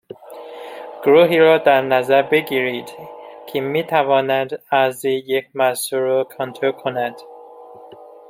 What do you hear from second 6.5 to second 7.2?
کند